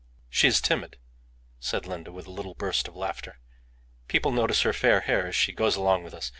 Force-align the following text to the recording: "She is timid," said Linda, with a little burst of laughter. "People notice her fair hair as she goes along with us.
"She 0.31 0.47
is 0.47 0.61
timid," 0.61 0.97
said 1.59 1.85
Linda, 1.85 2.11
with 2.11 2.25
a 2.25 2.31
little 2.31 2.55
burst 2.55 2.87
of 2.87 2.95
laughter. 2.95 3.37
"People 4.07 4.31
notice 4.31 4.63
her 4.63 4.73
fair 4.73 5.01
hair 5.01 5.27
as 5.27 5.35
she 5.35 5.51
goes 5.53 5.75
along 5.75 6.03
with 6.03 6.15
us. 6.15 6.29